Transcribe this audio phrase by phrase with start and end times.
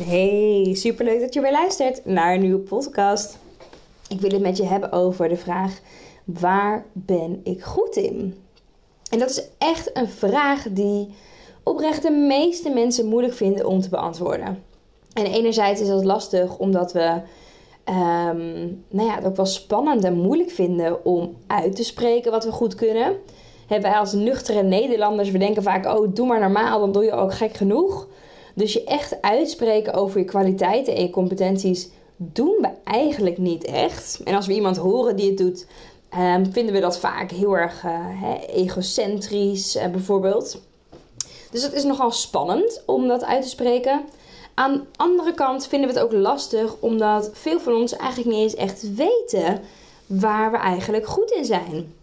[0.00, 3.38] Hey, superleuk dat je weer luistert naar een nieuwe podcast.
[4.08, 5.80] Ik wil het met je hebben over de vraag:
[6.24, 8.38] waar ben ik goed in?
[9.10, 11.14] En dat is echt een vraag die
[11.62, 14.62] oprecht de meeste mensen moeilijk vinden om te beantwoorden.
[15.12, 17.20] En enerzijds is dat lastig omdat we
[17.84, 22.44] um, nou ja, het ook wel spannend en moeilijk vinden om uit te spreken wat
[22.44, 23.16] we goed kunnen.
[23.66, 27.12] Hebben wij als nuchtere Nederlanders, we denken vaak: oh, doe maar normaal, dan doe je
[27.12, 28.08] ook gek genoeg.
[28.54, 34.20] Dus je echt uitspreken over je kwaliteiten en je competenties doen we eigenlijk niet echt.
[34.24, 35.66] En als we iemand horen die het doet,
[36.18, 40.60] um, vinden we dat vaak heel erg uh, egocentrisch, uh, bijvoorbeeld.
[41.50, 44.00] Dus het is nogal spannend om dat uit te spreken.
[44.54, 48.42] Aan de andere kant vinden we het ook lastig, omdat veel van ons eigenlijk niet
[48.42, 49.60] eens echt weten
[50.06, 51.94] waar we eigenlijk goed in zijn.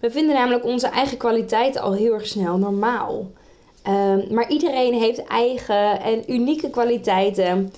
[0.00, 3.26] We vinden namelijk onze eigen kwaliteiten al heel erg snel normaal.
[3.88, 7.72] Um, maar iedereen heeft eigen en unieke kwaliteiten.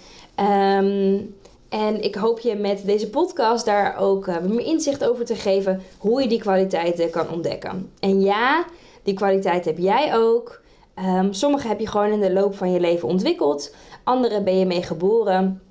[0.81, 1.37] Um,
[1.69, 5.83] en ik hoop je met deze podcast daar ook uh, meer inzicht over te geven
[5.99, 7.91] hoe je die kwaliteiten kan ontdekken.
[8.01, 8.65] En ja,
[9.03, 10.61] die kwaliteit heb jij ook.
[10.99, 14.67] Um, sommige heb je gewoon in de loop van je leven ontwikkeld, andere ben je
[14.67, 15.63] mee geboren.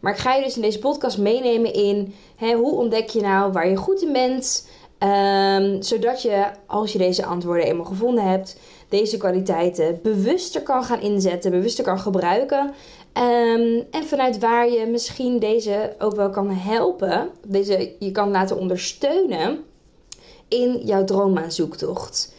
[0.00, 3.52] Maar ik ga je dus in deze podcast meenemen in hè, hoe ontdek je nou
[3.52, 4.68] waar je goed in bent.
[5.84, 8.58] Zodat je, als je deze antwoorden eenmaal gevonden hebt,
[8.88, 12.74] deze kwaliteiten bewuster kan gaan inzetten, bewuster kan gebruiken.
[13.12, 18.58] Um, en vanuit waar je misschien deze ook wel kan helpen, deze je kan laten
[18.58, 19.64] ondersteunen
[20.48, 22.34] in jouw droommaanzoektocht.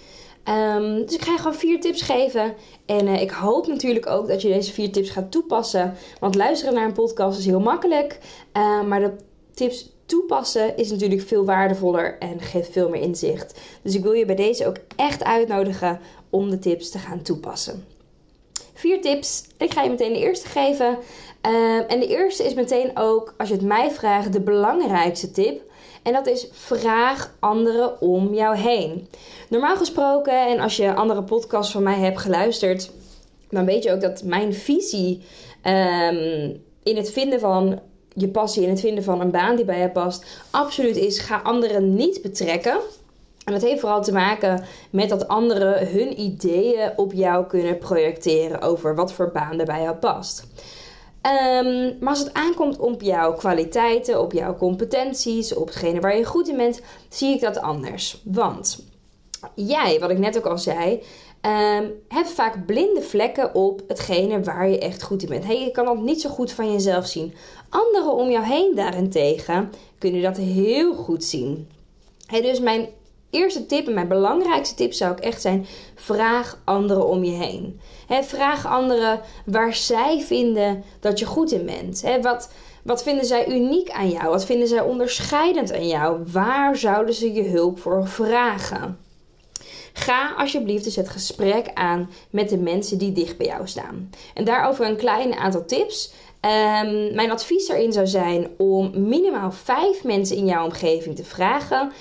[0.75, 2.53] Um, dus ik ga je gewoon vier tips geven.
[2.85, 5.93] En uh, ik hoop natuurlijk ook dat je deze vier tips gaat toepassen.
[6.19, 8.19] Want luisteren naar een podcast is heel makkelijk.
[8.57, 9.11] Uh, maar de
[9.53, 13.59] tips toepassen is natuurlijk veel waardevoller en geeft veel meer inzicht.
[13.81, 15.99] Dus ik wil je bij deze ook echt uitnodigen
[16.29, 17.85] om de tips te gaan toepassen.
[18.73, 19.43] Vier tips.
[19.57, 20.97] Ik ga je meteen de eerste geven.
[21.47, 25.61] Uh, en de eerste is meteen ook, als je het mij vraagt, de belangrijkste tip.
[26.03, 29.07] En dat is vraag anderen om jou heen.
[29.49, 32.91] Normaal gesproken, en als je andere podcasts van mij hebt geluisterd,
[33.49, 35.21] dan weet je ook dat mijn visie
[35.63, 37.79] um, in het vinden van
[38.13, 41.37] je passie, in het vinden van een baan die bij je past, absoluut is: ga
[41.43, 42.77] anderen niet betrekken.
[43.47, 48.61] En dat heeft vooral te maken met dat anderen hun ideeën op jou kunnen projecteren
[48.61, 50.47] over wat voor baan er bij jou past.
[51.21, 56.25] Um, maar als het aankomt op jouw kwaliteiten, op jouw competenties, op hetgene waar je
[56.25, 58.21] goed in bent, zie ik dat anders.
[58.23, 58.83] Want
[59.53, 61.03] jij, wat ik net ook al zei,
[61.41, 65.45] um, hebt vaak blinde vlekken op hetgene waar je echt goed in bent.
[65.45, 67.33] Hey, je kan dat niet zo goed van jezelf zien.
[67.69, 71.69] Anderen om jou heen daarentegen kunnen dat heel goed zien.
[72.27, 72.87] Dus mijn
[73.29, 75.65] eerste tip en mijn belangrijkste tip zou ik echt zijn:
[75.95, 77.79] vraag anderen om je heen.
[78.21, 82.03] vraag anderen waar zij vinden dat je goed in bent.
[82.21, 82.51] wat,
[82.83, 84.29] wat vinden zij uniek aan jou?
[84.29, 86.23] Wat vinden zij onderscheidend aan jou?
[86.31, 88.97] Waar zouden ze je hulp voor vragen?
[89.93, 94.09] Ga alsjeblieft dus het gesprek aan met de mensen die dicht bij jou staan.
[94.33, 96.13] En daarover een klein aantal tips.
[96.41, 101.91] Um, mijn advies daarin zou zijn om minimaal vijf mensen in jouw omgeving te vragen.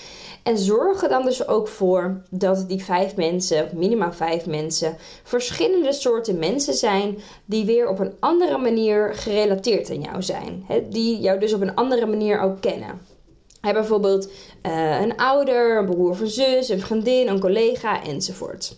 [0.47, 5.93] En zorg er dan dus ook voor dat die vijf mensen, minimaal vijf mensen, verschillende
[5.93, 10.67] soorten mensen zijn die weer op een andere manier gerelateerd aan jou zijn.
[10.89, 13.01] Die jou dus op een andere manier ook kennen.
[13.61, 14.31] He, bijvoorbeeld
[14.67, 18.77] uh, een ouder, een broer of een zus, een vriendin, een collega enzovoort.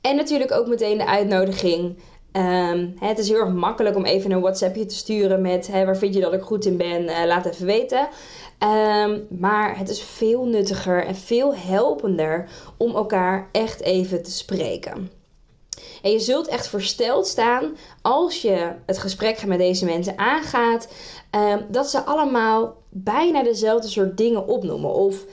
[0.00, 1.96] En natuurlijk ook meteen de uitnodiging
[2.32, 6.14] Um, het is heel erg makkelijk om even een WhatsAppje te sturen met waar vind
[6.14, 8.08] je dat ik goed in ben, uh, laat even weten.
[8.58, 15.10] Um, maar het is veel nuttiger en veel helpender om elkaar echt even te spreken.
[16.02, 20.88] En je zult echt versteld staan als je het gesprek met deze mensen aangaat,
[21.30, 24.94] um, dat ze allemaal bijna dezelfde soort dingen opnoemen.
[24.94, 25.24] Of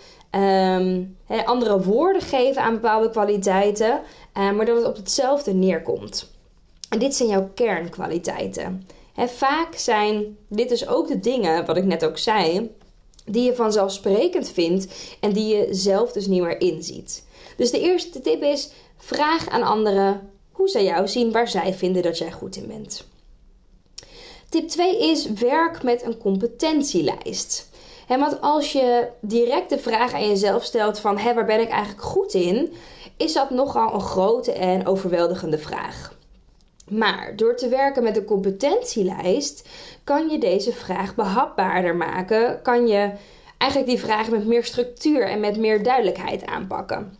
[1.45, 3.99] andere woorden geven aan bepaalde kwaliteiten,
[4.37, 6.35] uh, maar dat het op hetzelfde neerkomt.
[6.89, 8.87] En dit zijn jouw kernkwaliteiten.
[9.13, 12.75] He, vaak zijn dit dus ook de dingen, wat ik net ook zei,
[13.25, 14.87] die je vanzelfsprekend vindt
[15.19, 17.25] en die je zelf dus niet meer inziet.
[17.57, 22.03] Dus de eerste tip is: vraag aan anderen hoe zij jou zien, waar zij vinden
[22.03, 23.05] dat jij goed in bent.
[24.49, 27.69] Tip 2 is werk met een competentielijst.
[28.07, 32.03] want als je direct de vraag aan jezelf stelt van hé, waar ben ik eigenlijk
[32.03, 32.73] goed in,
[33.17, 36.16] is dat nogal een grote en overweldigende vraag.
[36.89, 39.69] Maar door te werken met een competentielijst
[40.03, 42.61] kan je deze vraag behapbaarder maken.
[42.61, 43.11] Kan je
[43.57, 47.17] eigenlijk die vraag met meer structuur en met meer duidelijkheid aanpakken.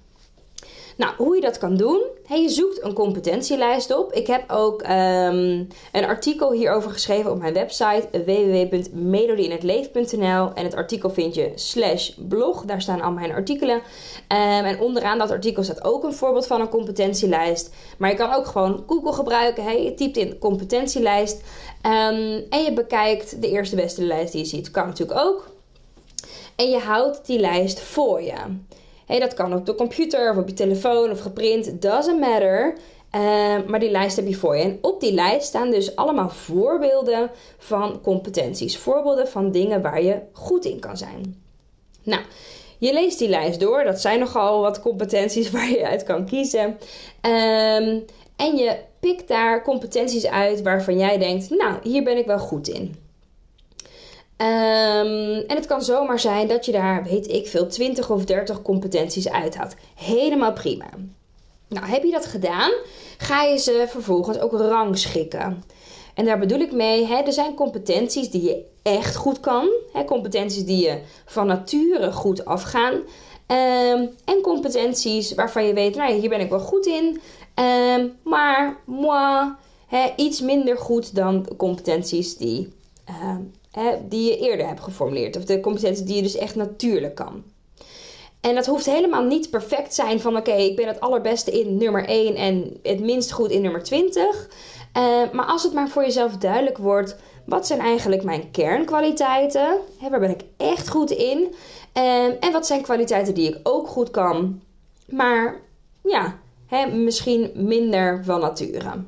[0.97, 2.01] Nou, hoe je dat kan doen?
[2.25, 4.13] Hey, je zoekt een competentielijst op.
[4.13, 11.09] Ik heb ook um, een artikel hierover geschreven op mijn website www.melodieinhetleef.nl en het artikel
[11.09, 12.65] vind je slash blog.
[12.65, 13.75] Daar staan al mijn artikelen.
[13.75, 13.81] Um,
[14.65, 17.73] en onderaan dat artikel staat ook een voorbeeld van een competentielijst.
[17.97, 19.63] Maar je kan ook gewoon Google gebruiken.
[19.63, 21.41] Hey, je typt in competentielijst
[21.85, 24.71] um, en je bekijkt de eerste beste lijst die je ziet.
[24.71, 25.49] Kan natuurlijk ook.
[26.55, 28.35] En je houdt die lijst voor je.
[29.07, 32.77] Hey, dat kan op de computer of op je telefoon of geprint, doesn't matter.
[33.15, 33.21] Uh,
[33.67, 34.63] maar die lijst heb je voor je.
[34.63, 38.77] En op die lijst staan dus allemaal voorbeelden van competenties.
[38.77, 41.41] Voorbeelden van dingen waar je goed in kan zijn.
[42.03, 42.21] Nou,
[42.77, 43.83] je leest die lijst door.
[43.83, 46.65] Dat zijn nogal wat competenties waar je uit kan kiezen.
[47.21, 48.05] Um,
[48.35, 52.67] en je pikt daar competenties uit waarvan jij denkt: Nou, hier ben ik wel goed
[52.67, 53.06] in.
[54.41, 58.61] Um, en het kan zomaar zijn dat je daar, weet ik veel, 20 of 30
[58.61, 59.75] competenties uithaalt.
[59.95, 60.85] Helemaal prima.
[61.67, 62.71] Nou, heb je dat gedaan,
[63.17, 65.63] ga je ze vervolgens ook rangschikken.
[66.13, 69.69] En daar bedoel ik mee, hè, er zijn competenties die je echt goed kan.
[69.93, 72.93] Hè, competenties die je van nature goed afgaan.
[72.93, 77.21] Um, en competenties waarvan je weet, nou hier ben ik wel goed in.
[77.55, 78.77] Um, maar
[79.87, 82.73] hè, iets minder goed dan competenties die
[84.07, 85.37] die je eerder hebt geformuleerd.
[85.37, 87.43] Of de competenties die je dus echt natuurlijk kan.
[88.41, 92.05] En dat hoeft helemaal niet perfect zijn van oké, ik ben het allerbeste in nummer
[92.05, 94.47] 1 en het minst goed in nummer 20.
[94.97, 97.15] Uh, eh, maar als het maar voor jezelf duidelijk wordt,
[97.45, 99.77] wat zijn eigenlijk mijn kernkwaliteiten?
[99.99, 101.53] Hè, waar ben ik echt goed in?
[101.97, 104.61] Uh, en wat zijn kwaliteiten die ik ook goed kan,
[105.07, 105.61] maar
[106.03, 109.03] ja, hè, misschien minder van nature.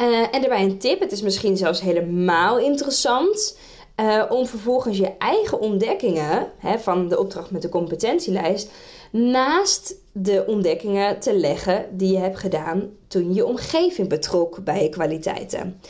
[0.00, 3.58] Uh, en daarbij een tip, het is misschien zelfs helemaal interessant.
[4.00, 8.70] Uh, om vervolgens je eigen ontdekkingen hè, van de opdracht met de competentielijst
[9.12, 14.88] naast de ontdekkingen te leggen die je hebt gedaan toen je omgeving betrok bij je
[14.88, 15.80] kwaliteiten.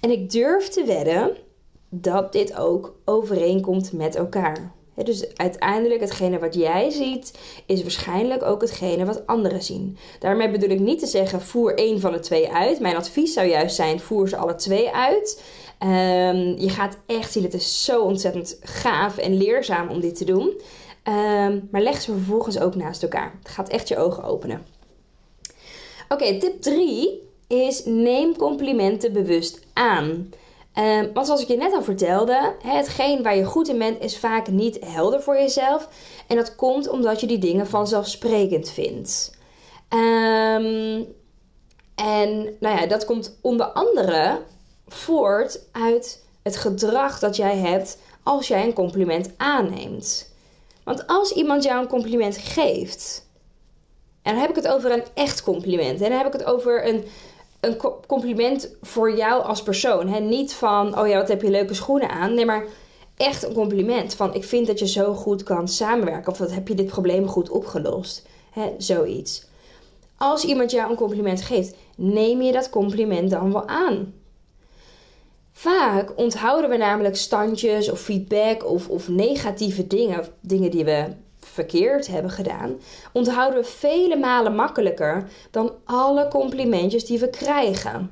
[0.00, 1.36] En ik durf te wedden
[1.88, 4.72] dat dit ook overeenkomt met elkaar
[5.04, 9.96] dus uiteindelijk, hetgene wat jij ziet, is waarschijnlijk ook hetgene wat anderen zien.
[10.18, 12.80] Daarmee bedoel ik niet te zeggen, voer één van de twee uit.
[12.80, 15.42] Mijn advies zou juist zijn, voer ze alle twee uit.
[15.80, 20.24] Um, je gaat echt zien, het is zo ontzettend gaaf en leerzaam om dit te
[20.24, 20.60] doen.
[21.08, 23.34] Um, maar leg ze vervolgens ook naast elkaar.
[23.38, 24.66] Het gaat echt je ogen openen.
[26.08, 30.30] Oké, tip 3 is neem complimenten bewust aan.
[30.78, 34.18] Um, want zoals ik je net al vertelde, hetgeen waar je goed in bent is
[34.18, 35.88] vaak niet helder voor jezelf.
[36.26, 39.34] En dat komt omdat je die dingen vanzelfsprekend vindt.
[39.94, 41.06] Um,
[41.94, 44.42] en nou ja, dat komt onder andere
[44.88, 50.34] voort uit het gedrag dat jij hebt als jij een compliment aanneemt.
[50.84, 53.26] Want als iemand jou een compliment geeft,
[54.22, 56.88] en dan heb ik het over een echt compliment, en dan heb ik het over
[56.88, 57.04] een
[57.66, 60.08] een compliment voor jou als persoon.
[60.08, 60.20] Hè?
[60.20, 62.34] Niet van, oh ja, wat heb je leuke schoenen aan.
[62.34, 62.64] Nee, maar
[63.16, 66.32] echt een compliment van, ik vind dat je zo goed kan samenwerken.
[66.32, 68.26] Of wat heb je dit probleem goed opgelost.
[68.50, 68.74] Hè?
[68.78, 69.46] Zoiets.
[70.16, 74.14] Als iemand jou een compliment geeft, neem je dat compliment dan wel aan.
[75.52, 81.04] Vaak onthouden we namelijk standjes of feedback of, of negatieve dingen, dingen die we
[81.56, 82.80] verkeerd hebben gedaan,
[83.12, 88.10] onthouden we vele malen makkelijker dan alle complimentjes die we krijgen.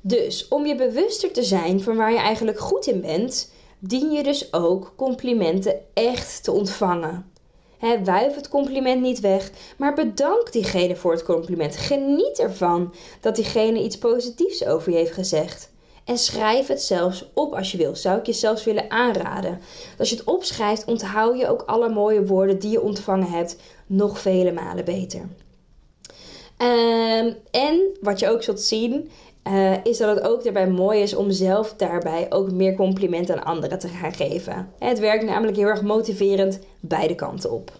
[0.00, 4.22] Dus om je bewuster te zijn van waar je eigenlijk goed in bent, dien je
[4.22, 7.30] dus ook complimenten echt te ontvangen.
[7.78, 11.76] He, wuif het compliment niet weg, maar bedank diegene voor het compliment.
[11.76, 15.71] Geniet ervan dat diegene iets positiefs over je heeft gezegd.
[16.04, 17.96] En schrijf het zelfs op als je wil.
[17.96, 19.60] Zou ik je zelfs willen aanraden.
[19.98, 23.56] Als je het opschrijft, onthoud je ook alle mooie woorden die je ontvangen hebt
[23.86, 25.20] nog vele malen beter.
[26.58, 29.10] Um, en wat je ook zult zien,
[29.48, 33.44] uh, is dat het ook daarbij mooi is om zelf daarbij ook meer complimenten aan
[33.44, 34.72] anderen te gaan geven.
[34.78, 37.72] Het werkt namelijk heel erg motiverend beide kanten op.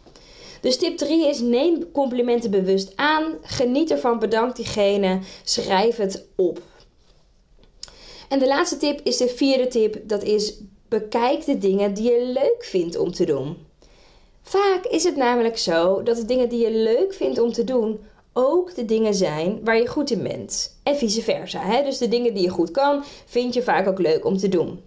[0.61, 6.61] Dus tip 3 is neem complimenten bewust aan, geniet ervan, bedank diegene, schrijf het op.
[8.33, 9.97] En de laatste tip is de vierde tip.
[10.03, 10.55] Dat is
[10.89, 13.57] bekijk de dingen die je leuk vindt om te doen.
[14.43, 18.01] Vaak is het namelijk zo dat de dingen die je leuk vindt om te doen
[18.33, 20.79] ook de dingen zijn waar je goed in bent.
[20.83, 21.61] En vice versa.
[21.61, 21.83] Hè?
[21.83, 24.81] Dus de dingen die je goed kan, vind je vaak ook leuk om te doen.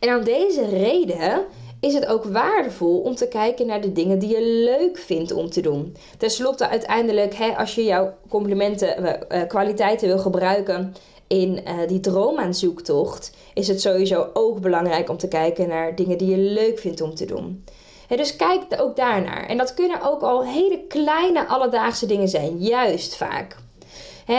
[0.00, 1.44] En om deze reden
[1.80, 5.50] is het ook waardevol om te kijken naar de dingen die je leuk vindt om
[5.50, 5.96] te doen.
[6.18, 10.94] Ten slotte, uiteindelijk, hè, als je jouw complimenten, uh, kwaliteiten wil gebruiken
[11.26, 16.30] in uh, die droomaanzoektocht, is het sowieso ook belangrijk om te kijken naar dingen die
[16.30, 17.64] je leuk vindt om te doen.
[18.08, 19.46] dus kijk ook daarnaar.
[19.46, 23.56] En dat kunnen ook al hele kleine alledaagse dingen zijn, juist vaak.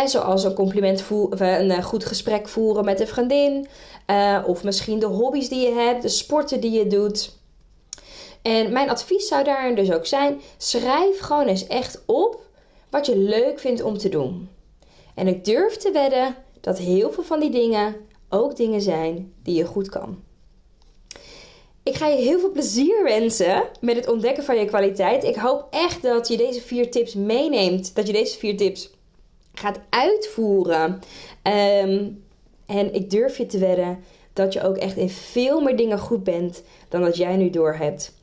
[0.06, 3.68] zoals een compliment voeren, een goed gesprek voeren met een vriendin.
[4.46, 7.36] Of misschien de hobby's die je hebt, de sporten die je doet.
[8.42, 12.40] En mijn advies zou daarin dus ook zijn: schrijf gewoon eens echt op
[12.90, 14.50] wat je leuk vindt om te doen.
[15.16, 16.36] En ik durf te wedden
[16.68, 17.96] dat heel veel van die dingen
[18.30, 20.24] ook dingen zijn die je goed kan.
[21.84, 25.24] Ik ga je heel veel plezier wensen met het ontdekken van je kwaliteit.
[25.24, 27.96] Ik hoop echt dat je deze vier tips meeneemt.
[27.96, 28.90] Dat je deze vier tips
[29.54, 31.00] gaat uitvoeren.
[31.84, 32.24] Um,
[32.66, 36.24] en ik durf je te wedden dat je ook echt in veel meer dingen goed
[36.24, 38.14] bent dan dat jij nu doorhebt.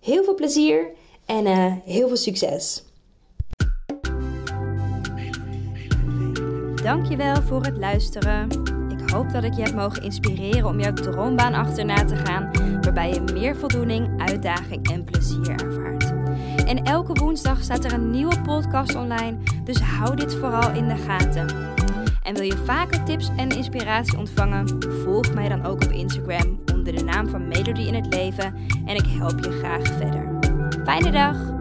[0.00, 0.90] Heel veel plezier
[1.26, 2.84] en uh, heel veel succes.
[6.82, 8.48] Dankjewel voor het luisteren.
[8.88, 13.12] Ik hoop dat ik je heb mogen inspireren om jouw droombaan achterna te gaan, waarbij
[13.12, 16.12] je meer voldoening, uitdaging en plezier ervaart.
[16.66, 20.96] En elke woensdag staat er een nieuwe podcast online, dus hou dit vooral in de
[20.96, 21.46] gaten.
[22.22, 24.92] En wil je vaker tips en inspiratie ontvangen?
[25.04, 28.54] Volg mij dan ook op Instagram onder de naam van Melody in het Leven
[28.86, 30.38] en ik help je graag verder.
[30.84, 31.51] Fijne dag!